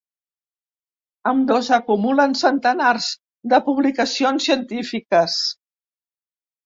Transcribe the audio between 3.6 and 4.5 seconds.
publicacions